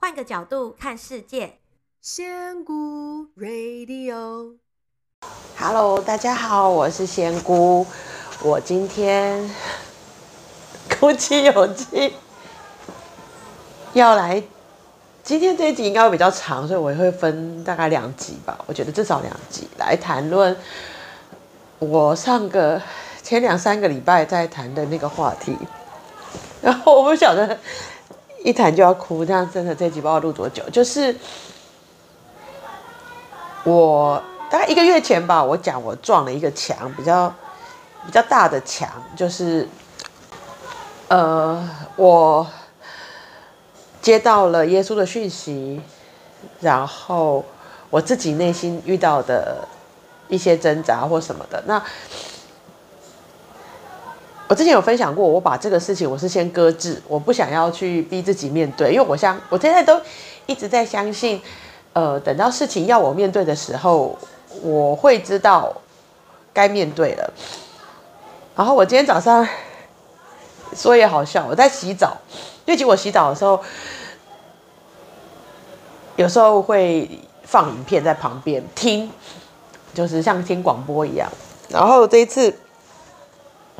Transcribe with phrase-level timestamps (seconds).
[0.00, 1.58] 换个角度看世界，
[2.00, 7.84] 仙姑 Radio，Hello，大家好，我是仙姑，
[8.44, 9.50] 我今天
[11.00, 12.14] 鼓起勇气
[13.92, 14.40] 要来，
[15.24, 20.56] 今天这一集应该会比较长，所以我也会分大概两集吧，我觉得至少两集来谈论
[21.80, 22.80] 我上个
[23.24, 25.58] 前两三个礼拜在谈的那个话题，
[26.62, 27.58] 然后我不晓得。
[28.48, 30.62] 一谈就要哭，这样真的这集不知道录多久。
[30.70, 31.14] 就是
[33.62, 37.28] 我大概一个月前吧，我讲我撞了一个墙，比较
[38.06, 39.68] 比较大的墙，就是
[41.08, 42.46] 呃，我
[44.00, 45.82] 接到了耶稣的讯息，
[46.60, 47.44] 然后
[47.90, 49.68] 我自己内心遇到的
[50.28, 51.82] 一些挣扎或什么的那。
[54.48, 60.00] 我之前有分享过，我把这个事情我是先搁置，我不想要去逼自己面对，因为我相我现在都
[60.46, 61.38] 一直在相信，
[61.92, 64.16] 呃，等到事情要我面对的时候，
[64.62, 65.70] 我会知道
[66.54, 67.30] 该面对了。
[68.56, 69.46] 然后我今天早上
[70.74, 72.16] 说也好笑，我在洗澡，
[72.64, 73.60] 因为其实我洗澡的时候，
[76.16, 79.10] 有时候会放影片在旁边听，
[79.92, 81.30] 就是像听广播一样。
[81.68, 82.54] 然后这一次。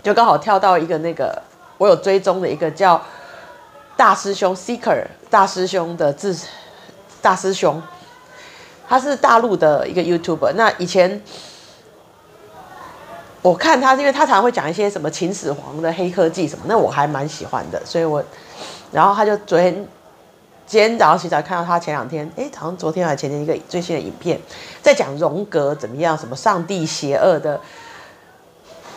[0.03, 1.43] 就刚好跳到一个那个
[1.77, 3.01] 我有追踪的一个叫
[3.97, 6.37] 大师兄 Seeker 大师兄的字
[7.21, 7.83] 大师兄，
[8.89, 10.53] 他是大陆的一个 YouTuber。
[10.55, 11.21] 那以前
[13.43, 17.83] 我看他，因为他常常会讲一些什么秦始皇的黑科技什么，那我还蛮喜欢的。
[17.85, 18.25] 所以我
[18.93, 19.75] 然后他就昨天
[20.67, 24.41] 今天早上洗澡看到他前两天，哎，好像昨天还前天一个最新的影片，
[24.81, 27.61] 在讲荣格怎么样，什么上帝邪恶的。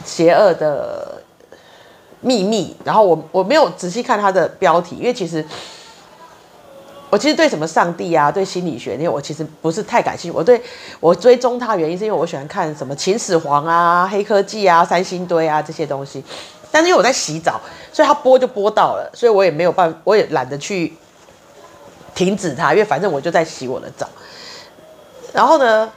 [0.05, 1.21] 邪恶的
[2.21, 5.45] 秘密，然后我我没有仔细看他的标题，因为其实
[7.09, 10.37] 我其实对什么上帝啊，对心理学那些我其实不是太感兴趣。
[10.37, 10.61] 我对
[10.99, 16.23] 我追踪他的原因是因为我喜欢看什么秦始皇啊、黑科技啊、三星堆啊这些东西。
[16.73, 17.59] 但是因为我在洗澡，
[17.91, 20.93] 所以他播就播到了，所以我也没有办法，我也懒得去
[22.15, 24.07] 停止它，因为反正我就在洗我的澡。
[25.33, 25.91] 然后呢，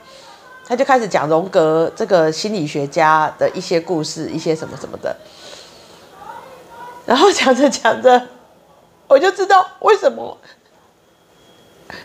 [0.67, 5.15] 他就开始讲荣格这个心理学家的一些故事，一些什么什么的。
[7.05, 8.27] 然后讲着讲着，
[9.07, 10.35] 我就知道为什么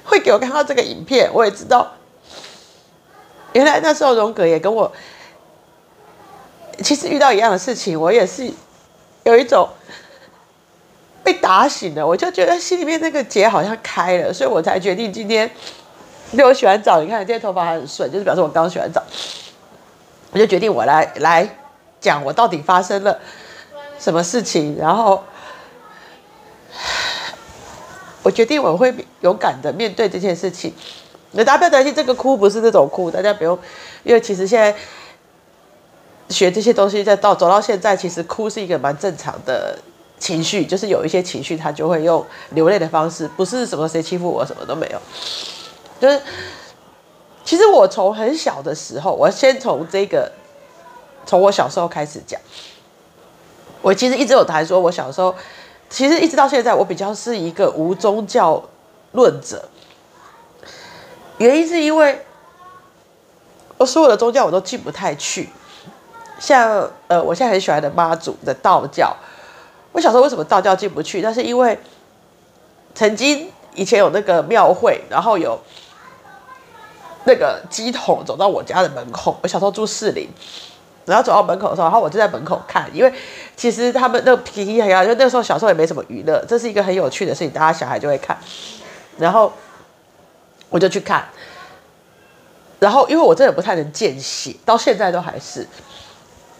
[0.04, 1.30] 会给我看到这个影片。
[1.32, 1.92] 我也知道，
[3.54, 4.92] 原来那时候荣格也跟我
[6.82, 8.52] 其实遇到一样的事情，我也是
[9.24, 9.66] 有一种
[11.24, 12.06] 被打醒了。
[12.06, 15.50] 我就觉得心里面那个结好像开了，所以我才决定今天。
[16.32, 19.02] 因为我洗完澡，你看今天头发还很顺，就是表示我刚洗完澡。
[20.32, 21.48] 我就决定我来来
[22.00, 23.18] 讲我到底发生了
[23.98, 25.24] 什么事情，然后
[28.22, 30.72] 我决定我会勇敢的面对这件事情。
[31.32, 33.58] 那大家不要担心，这个哭不是这种哭，大家不用，
[34.04, 34.74] 因为其实现在
[36.28, 39.76] 学这些东西，在到走到现在，其实哭是一个蛮正常的
[40.18, 45.00] 情绪，就是有一些情绪，他就会用流泪的方式，不是什么谁欺负我，什么都没有。
[46.00, 46.22] 就是，
[47.44, 50.32] 其实我从很小的时候，我先从这个，
[51.26, 52.40] 从我小时候开始讲。
[53.82, 55.34] 我其实一直有谈说，我小时候，
[55.90, 58.62] 其实一直到现在，我比较是一个无宗教
[59.12, 59.68] 论者。
[61.36, 62.24] 原因是因为，
[63.76, 65.50] 我所有的宗教我都进不太去。
[66.38, 69.14] 像呃，我现在很喜欢的妈祖的道教，
[69.92, 71.20] 我小时候为什么道教进不去？
[71.20, 71.78] 那是因为
[72.94, 75.60] 曾经以前有那个庙会，然后有。
[77.24, 80.28] 那个乩童走到我家的门口，我小时候住士林，
[81.04, 83.12] 然后走到门口的时候，然后我就在门口看，因为
[83.56, 88.36] 其实他们那个皮皮呀，就那时候小时候也没什么娱乐，这是一个很有趣的事情，大家小孩就会看，
[89.18, 89.52] 然后
[90.70, 91.28] 我就去看，
[92.78, 95.66] 然后因为我真的不太能见血，到现在都还是，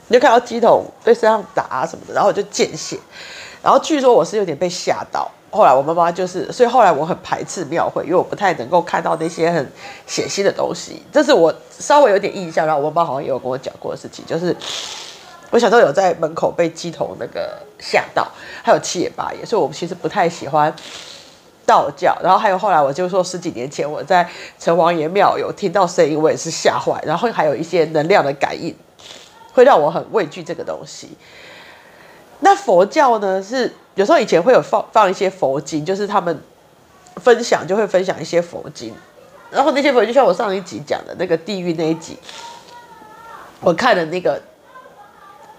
[0.09, 2.99] 你就看到鸡桶被身上打什么的，然后我就见血，
[3.63, 5.31] 然后据说我是有点被吓到。
[5.51, 9.73] 后来我妈妈就是，所以后来我很排斥庙会，因为我不太能够看到那些很
[10.07, 11.03] 血腥的东西。
[11.11, 14.55] 这是我稍微有点印象，然后我妈妈好像也有跟我讲过的事情，就是
[15.51, 18.27] 我小时候有在门口被鸡头那个吓到，
[18.63, 20.73] 还有七爷八爷，所以我其实不太喜欢
[21.67, 22.17] 道教。
[22.23, 24.29] 然后还有后来我就说十几年前我在
[24.59, 27.03] 城隍爷庙有听到声音，我也是吓坏。
[27.05, 28.73] 然后还有一些能量的感应，
[29.53, 31.09] 会让我很畏惧这个东西。
[32.65, 33.73] 佛教呢是？
[33.97, 36.41] 有时候以前会有放放一些佛经，就是他们
[37.17, 38.95] 分享就会分享一些佛经，
[39.51, 42.17] 然后那些佛就像我上一集讲的那个地狱那一集，
[43.61, 44.41] 我看了那个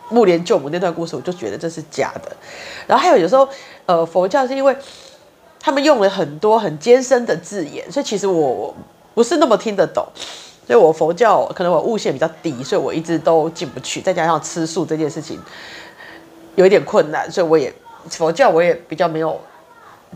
[0.09, 2.35] 木莲救母那段故事，我就觉得这是假的。
[2.87, 3.47] 然后还有有时候，
[3.85, 4.75] 呃，佛教是因为
[5.59, 8.73] 他们用了很多很艰深的字眼，所以其实我
[9.13, 10.07] 不是那么听得懂。
[10.65, 13.99] 所以我佛教可能我悟性比较低，所以我一直都进不去。
[13.99, 15.37] 再加上吃素这件事情
[16.55, 17.73] 有一点困难，所以我也
[18.09, 19.39] 佛教我也比较没有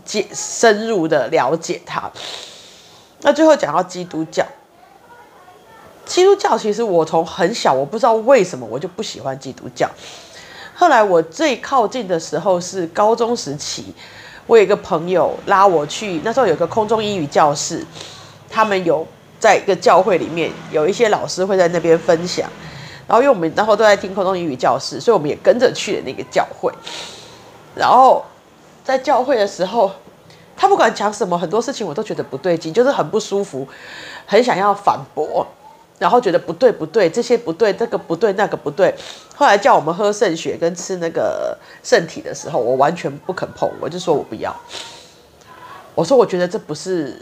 [0.04, 2.10] 解深入的了解它。
[3.22, 4.46] 那最后讲到基督教，
[6.04, 9.90] 基督教其实我从很小我不知道为什么我就不喜欢基督教。
[10.74, 13.94] 后来我最靠近的时候是高中时期。
[14.46, 17.84] 我有一个朋友拉我去，那时候有个空中英语教室，
[18.48, 19.04] 他们有
[19.40, 22.48] 在一个教会里面，有一些老师会在那边分享，
[23.06, 26.72] 然后因为我们然后都在听空中英语教室，所以我们也跟着去了那个教会。
[27.74, 28.24] 然后
[28.84, 29.90] 在教会的时候，
[30.56, 33.66] 他不管讲什么，很多事情我都觉得不对劲，就是很不舒服，
[34.26, 35.46] 很想要反驳。
[35.98, 38.94] 然后觉得不对不对，这些不对，这个不对，那个不对。
[39.34, 44.54] 后来叫我们喝圣血跟吃那个圣体的时候，我完全不肯碰，我就说我不要。
[45.94, 47.18] 我说我觉得这不是，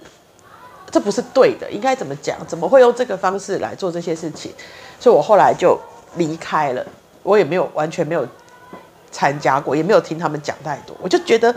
[0.90, 2.36] 这不是对的，应该怎么讲？
[2.48, 4.52] 怎么会用这个方式来做这些事情？
[5.04, 5.78] 所以我后来就
[6.16, 6.82] 离开了，
[7.22, 8.26] 我也没有完全没有
[9.10, 10.96] 参加过，也没有听他们讲太多。
[11.02, 11.54] 我就觉得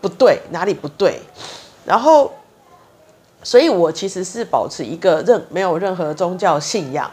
[0.00, 1.20] 不对，哪里不对？
[1.84, 2.32] 然后。
[3.42, 7.10] 所以，我其实是保持一个任没有任何宗教信仰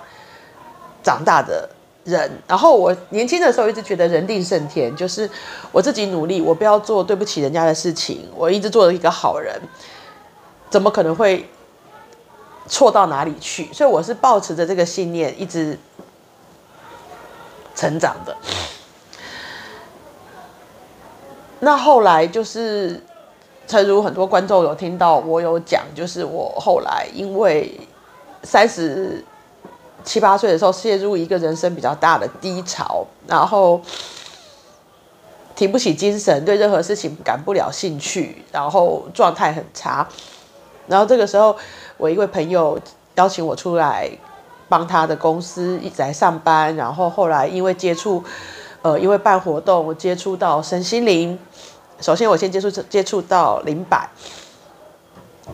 [1.03, 1.67] 长大的
[2.05, 2.31] 人。
[2.47, 5.29] 然后，我年轻的时候一直觉得人定胜天，就是
[5.73, 9.53] 我自己努力，我不要做对不起人家的事情，我一直做了一个好人，
[10.69, 11.45] 怎么可能会
[12.67, 13.71] 错到哪里去？
[13.73, 15.77] 所以，我是抱持着这个信念一直
[17.75, 18.35] 成长的。
[21.59, 23.03] 那后来就是。
[23.67, 27.79] 诚如很多观众有听到我有讲，就是我后来因为
[28.43, 29.23] 三十
[30.03, 33.79] 七八岁的时候陷入一个人生比较大的低潮，然后
[35.55, 40.05] 提不起精神，对任何事情感不了兴趣，然后状态很差。
[40.87, 41.55] 然后这个时候，
[41.97, 42.79] 我一位朋友
[43.15, 44.09] 邀请我出来
[44.67, 48.23] 帮他的公司一直在上班，然后后来因为接触，
[48.81, 51.37] 呃，因为办活动，我接触到身心灵。
[51.99, 54.09] 首先，我先接触接触到灵摆，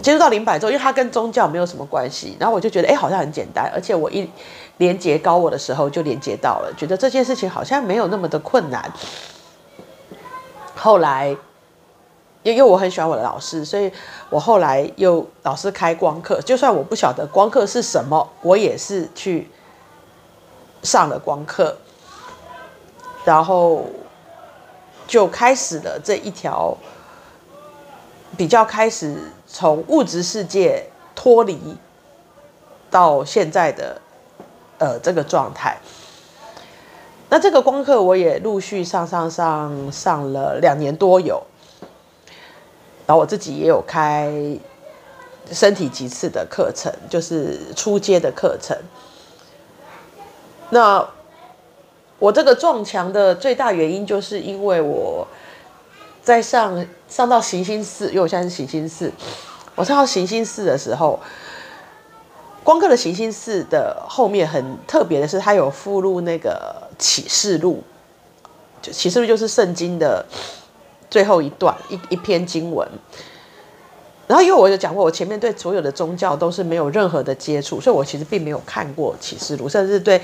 [0.02, 4.30] 接触到灵摆之后，因为它跟宗教没有什么关系，然后我就觉得，哎，好像很简单，而且我一
[4.78, 8.90] 连接高我的时候就连接到了，觉得这件事情好像没有那么的困难。
[10.76, 11.36] 后来，
[12.52, 13.92] 因为我很喜欢我的老师，所以
[14.30, 19.50] 我后来又老师开光课，就算我不晓得光课是什么，我也是去
[20.84, 21.78] 上了光课，
[23.26, 23.86] 然后。
[25.10, 26.76] 就开始了这一条
[28.36, 29.16] 比较开始
[29.48, 30.84] 从物质世界
[31.16, 31.78] 脱离
[32.92, 34.02] 到现在的
[34.80, 35.78] 呃这个状态。
[37.30, 41.42] 那这个光课我也陆续上上上上了两年多有，
[43.08, 44.32] 然后我自己也有开
[45.52, 48.78] 身体级次的课程，就是初阶的课程。
[50.70, 51.04] 那。
[52.20, 55.28] 我这个撞墙的最大原因，就是因为我
[56.24, 59.12] 在上上到行星四，因为我现在是行星四，
[59.76, 61.20] 我上到行星四的时候，
[62.64, 67.84] 光刻的行星四的后面很特别的是，它有附录那个启示录，
[68.82, 70.26] 就启示录就是圣经的
[71.10, 72.88] 最后一段一一篇经文。
[74.28, 80.22] 然后因为我有讲过，我前面对所有的宗教都是没有任何的接触，所以我其实并没有看过启示录，甚至对。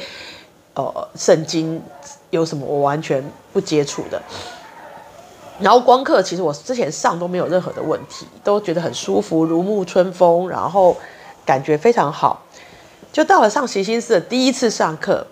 [0.75, 1.79] 呃，圣经
[2.31, 4.19] 有什么我完全不接触的。
[5.59, 10.97] 然后光课其实我之前上都没有任何的问题，都觉得很舒服，如沐春风，然后
[11.45, 12.41] 感觉非常好。
[13.11, 15.27] 就到了上行星四的第一次上课，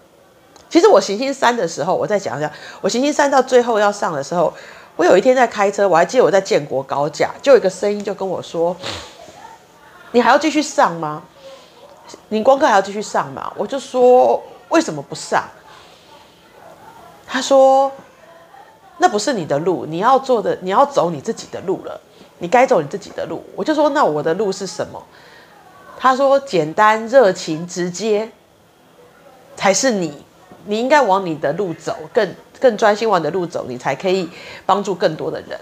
[0.69, 4.53] 其实我行星三的时候，我再讲一下，我行星三到最后要上的时候，
[4.95, 8.75] 我有一天在开车，我还记得我在建国高架，就有一个声音就跟我说
[10.11, 11.23] ：“你还要继续上吗？
[12.29, 14.41] 你光课还要继续上吗？”我就说。
[14.71, 15.43] 为什么不上？
[17.27, 17.91] 他说
[18.99, 21.99] ：“那不是你的路，你要做的，你要走你自己的路了。
[22.37, 25.05] 你该走你自己的路。”我就说：“那我的路是什么？”
[25.99, 28.31] 他说：“简单、热情、直接，
[29.57, 30.23] 才是你。
[30.63, 34.29] 你应该往你的路走，更更专心往的路走，你才可以
[34.65, 35.59] 帮助更多的人。”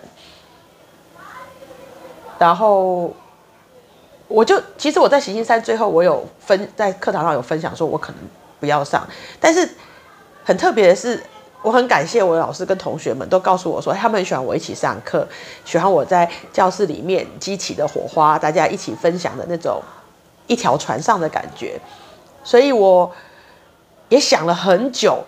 [2.38, 3.12] 然后，
[4.28, 8.22] 我就其实我在行星三最后，我有分在课堂上有分享，说我可能。
[8.62, 9.08] 不要上，
[9.40, 9.70] 但是
[10.44, 11.24] 很特别的是，
[11.62, 15.26] 我很感谢我的老师跟同学们都告诉我说，他们很喜欢我一起上课，
[15.64, 19.82] 喜欢我在教室里面激起的火花，大家一起分享的那种
[20.48, 21.80] 一条船上的感觉。
[22.44, 23.10] 所以我
[24.10, 25.24] 也想了很久，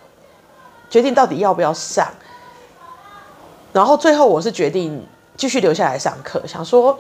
[0.92, 2.08] 决定到底要不要上。
[3.74, 5.04] 然后最后我是决定
[5.36, 7.00] 继续留下来上课，想说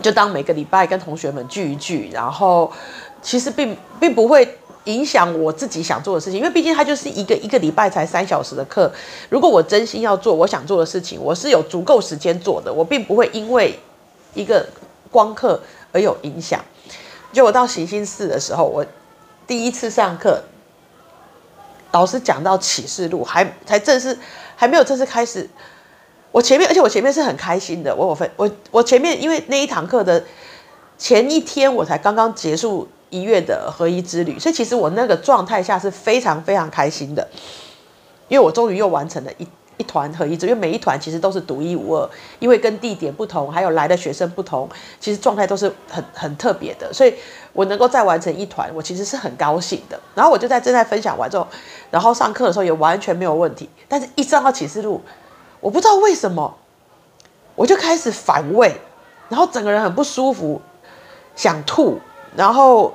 [0.00, 2.72] 就当每个礼拜跟同学们聚一聚，然后
[3.20, 8.90] 其实并并不会影响我自己想做的事情，因为毕竟它就是一个一个礼拜才三小时的课。
[9.28, 13.76] 如果我真心要做我想做的事情，我是有足够时间做的，我并不会因为
[14.34, 14.64] 一个
[15.10, 15.60] 光课
[15.90, 16.64] 而有影响。
[17.32, 18.86] 就我到行星四的时候，我
[19.44, 20.40] 第一次上课，
[21.96, 24.16] 老师讲到启示录，还才正式
[24.54, 25.48] 还没有正式开始。
[26.30, 27.94] 我前面，而且我前面是很开心的。
[27.96, 30.22] 我有分我我前面，因为那一堂课的
[30.98, 37.26] 前一天，我才刚刚结束一月的合一之旅，所以其实我那个状态下是非常非常开心的，
[38.28, 40.52] 因为我终于又完成了一一团合一之旅。
[40.52, 44.68] 因为每一团其实都是独一无二，因为跟地点不同，还有来的学生不同，
[45.00, 46.92] 其实状态都是很很特别的。
[46.92, 47.14] 所以
[47.52, 49.98] 我能够再完成一团，我其实是很高兴的。
[50.14, 51.46] 然后我就在正在分享完之后，
[51.90, 53.68] 然后上课的时候也完全没有问题。
[53.88, 55.00] 但是一上到启示录。
[55.58, 56.54] 我不知道为什么，
[57.56, 58.78] 我就开始反胃，
[59.28, 60.60] 然后整个人很不舒服，
[61.34, 61.98] 想吐，
[62.36, 62.92] 然后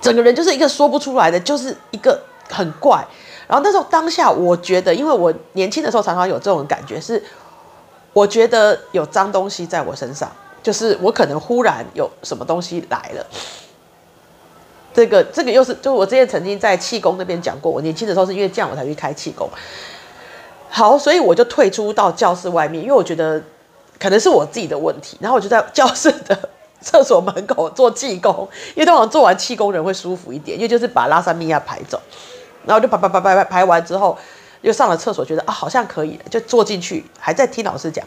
[0.00, 3.06] 整个人就是一个说不出来的，就是一个很怪。
[3.48, 7.22] 然后那时候当下，我觉得，因为我年轻的时候常常有这种感觉，是
[8.12, 10.30] 我觉得有脏东西在我身上，
[10.62, 13.26] 就是我可能忽然有什么东西来了。
[14.92, 19.48] 这个这个又是，就我之前曾经在气功那边讲过，我年轻的时候是因为这样我才去开气功。
[20.68, 23.40] 好，所以我就退出到教室外面，因为我觉得
[24.00, 25.16] 可能是我自己的问题。
[25.20, 26.48] 然后我就在教室的
[26.80, 32.00] 厕所门口做气功，因为通常做完气功人会舒服一点，因为就是把拉萨米亚排走。
[32.66, 34.18] 然后就排排排排排排完之后，
[34.60, 38.04] 又上了厕所，觉得啊好像可以，就坐进去，还在听老师讲。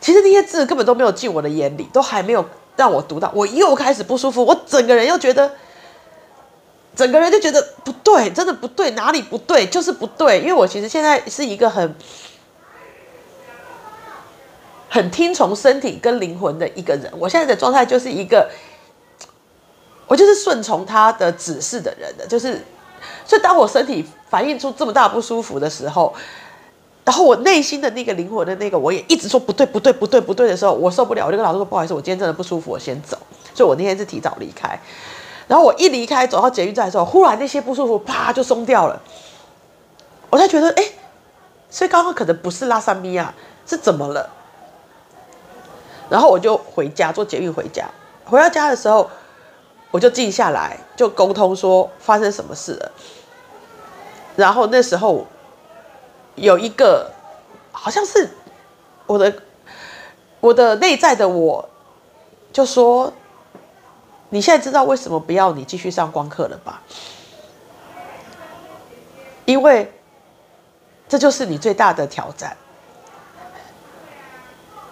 [0.00, 2.44] 其实那些字根本都没有进我的眼里，都还没有
[2.76, 5.52] 让我读到，我又开始不舒服，我整个人又觉得。
[6.96, 10.38] 整个人就觉得不对，真的不对，哪里不对，就是不对。
[10.38, 11.92] 因为我其实现在是一个很
[14.88, 18.48] 很听从身体跟灵魂的一个人，我现在的状态就是一个，
[20.06, 22.64] 我就是顺从他的指示的人的，就是，
[23.24, 26.14] 所以当我身体反映出这么大不舒服的时候，
[27.04, 33.18] 然后我内心的那个灵魂的那个，我也一直说不对，不对，不对，不对的时候，我受不了，我就跟老师说不好意思，我今天真的不舒服，我先走。
[33.54, 34.78] 所以我那天是提早离开。
[35.46, 39.00] 然后我一离开，走到捷运站的时候，忽然那些不舒服啪就松掉了。
[40.30, 40.84] 我才觉得，哎，
[41.68, 43.34] 所以刚刚可能不是拉萨米亚，
[43.66, 44.30] 是怎么了？
[46.08, 47.86] 然后我就回家，坐捷运回家。
[48.24, 49.10] 回到家的时候，
[49.94, 52.90] 我就静下来，就沟通说发生什么事了。
[54.34, 55.24] 然后那时候
[56.34, 57.12] 有一个，
[57.70, 58.28] 好像是
[59.06, 59.32] 我的
[60.40, 61.68] 我的内在的我，
[62.52, 63.12] 就说。
[64.30, 66.82] 你现在知道为什么不要你继续上光课了吧？
[69.44, 69.92] 因为
[71.08, 72.56] 这就是你最大的挑战。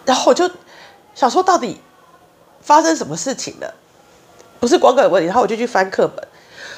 [0.04, 0.48] 然后我就
[1.12, 1.80] 想说，到底
[2.60, 3.74] 发生什么事情了？
[4.62, 5.26] 不是光感的问题。
[5.26, 6.24] 然后我就去翻课本，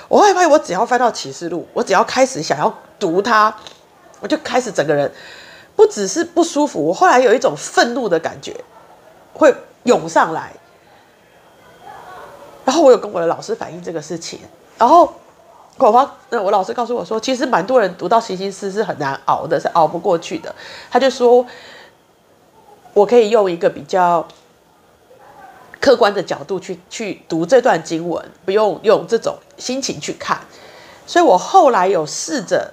[0.09, 3.55] 我会发现，我只要翻到启示录，我只要开始想要读它，
[4.21, 5.12] 我就开始整个人
[5.76, 8.57] 不只是不舒服，我后来有一种愤怒的感觉
[9.35, 10.55] 会涌上来。
[12.64, 14.41] 然后我有跟我的老师反映这个事情，
[14.79, 15.12] 然后
[15.76, 20.55] 我方那我老师告诉我说，其实蛮多人读到行星四是很难熬的，是熬不过去的。
[20.91, 21.45] 他就说，
[22.95, 24.26] 我可以用一个比较
[25.85, 30.41] 客观的角度去去读这段经文，不用用这种心情去看。
[31.07, 32.73] 所以我后来有试着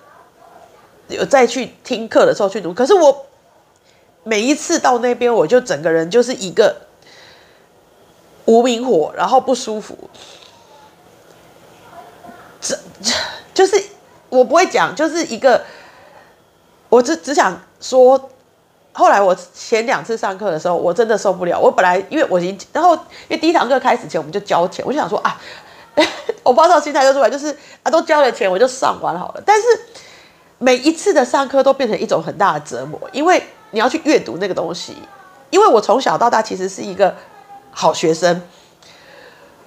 [1.10, 3.25] 有再去听课的时候去读，可是我
[4.24, 6.74] 每一次到那边，我就整个人就是一个。
[8.46, 10.10] 无名火，然后不舒服，
[12.60, 13.13] 这这
[13.53, 13.82] 就是
[14.30, 15.63] 我不会讲，就是一个，
[16.89, 18.32] 我只只想说，
[18.93, 21.60] 后来我前两次上课的时候，我真的受不了。
[21.60, 25.39] 我本来因为我已经，然后因为第一堂课开始前我们就交钱，我就想说啊，
[26.43, 29.43] 我不知道心态就出来，就是啊都交了钱，我就上完好了。
[29.45, 29.67] 但是
[30.57, 34.95] 每一次的上课都变成一种很大的折磨，因为你要去阅读那个东西，
[35.50, 37.15] 因为我从小到大其实是一个。
[37.74, 38.41] 好学生，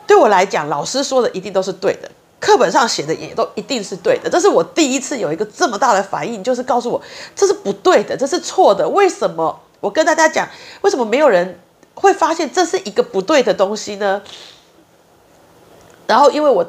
[0.06, 2.10] 对我来讲，老师说的一定都是对的，
[2.44, 4.28] 课本上写的也都一定是对的。
[4.28, 7.00] 这是我第一次有一个这么大的反应，就是告诉我
[7.34, 8.86] 这是不对的，这是错的。
[8.90, 9.58] 为什么？
[9.80, 10.46] 我跟大家讲，
[10.82, 11.58] 为什么没有人
[11.94, 14.20] 会发现这是一个不对的东西呢？
[16.06, 16.66] 然后，因为我。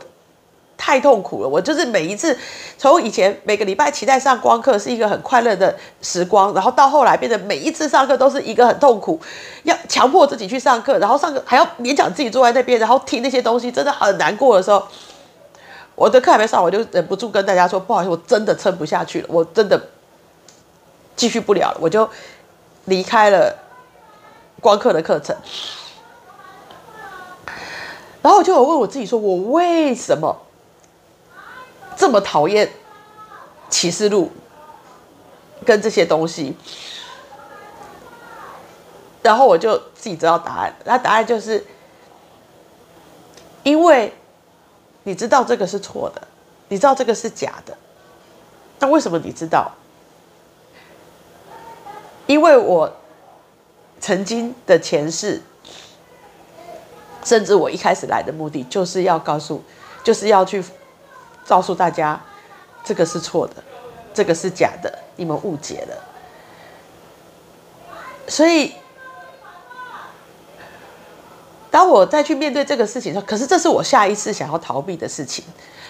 [0.77, 2.37] 太痛苦了，我就是每一次
[2.77, 9.17] 从以前每个礼拜期待上光课是一个很快乐的时光，然后到后来变成每一次上课都是一个很痛苦，
[9.63, 14.85] 要强迫自己去上课，然后上课还要勉强自己坐在那边，然后听那些东西，真的很难过的时候，
[15.95, 19.89] 我的课还没上，我就忍不住跟大家说，不好意思，我真的撑不下去了，我真的
[21.15, 22.09] 继续不了了，我就
[22.85, 23.57] 离开了
[24.59, 25.35] 光课的课程。
[28.21, 30.35] 然后我就有问我自己说：我为什么
[31.95, 32.71] 这么讨厌
[33.69, 34.31] 启示录
[35.63, 36.57] 跟这些东西？
[39.21, 40.75] 然后我就自己知道答案。
[40.85, 41.65] 那答案就是，
[43.63, 44.13] 因为
[45.05, 46.27] 你知道这个是错的，
[46.67, 47.77] 你知道这个是假的。
[48.79, 49.71] 那为什么你知道？
[52.27, 52.93] 因为我
[54.01, 55.41] 曾经的前世。
[57.23, 59.59] 甚至我一开始来的目的就是要告诉，
[60.03, 60.63] 就是要去
[61.47, 62.21] 告诉大家，
[62.83, 63.55] 这个是错的，
[64.13, 65.97] 这个是假的，你们误解了。
[68.27, 68.75] 所以，
[71.75, 75.43] 当我再去面对这个事情的时候，可是这是我下一次想要逃避的事情。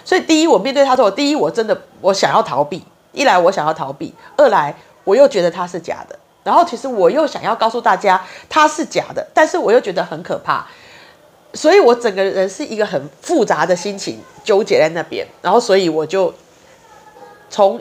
[0.03, 2.83] 所以，第一，我面对他说，第一，我真的我想要逃避。
[3.11, 6.17] 一来我想要逃避，二来我又觉得它是假的。
[6.43, 10.65] 然后，其实我又想要告诉大家它是假的，但是我又觉得很可怕。
[11.53, 16.33] 所以，我整个人是一个很复杂的心情纠结在那边，然后，所以我就
[17.51, 17.79] 从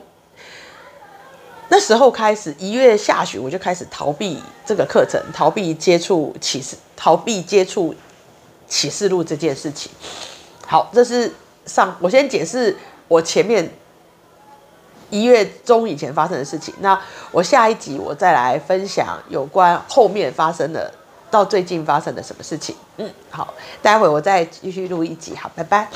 [1.75, 7.93] 那时候开始，一月下旬我就开始逃避这个课程，逃避接触启示，逃避接触
[8.69, 9.91] 启示录这件事情。
[10.65, 11.35] 好，这是
[11.67, 12.77] 上我先解释
[13.09, 13.69] 我前面
[15.11, 16.73] 一月中以前发生的事情。
[16.79, 16.97] 那
[17.33, 20.89] 我下一集我再来分享有关后面发生的。
[21.29, 22.77] 到最近发生的什么事情？
[22.99, 23.53] 嗯，好，
[23.83, 25.89] 待会我再继续录一集，好，拜拜。